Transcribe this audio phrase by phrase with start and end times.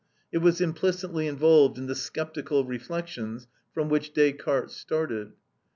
[0.31, 5.33] It was implicitly involved in the sceptical reflections from which Descartes started.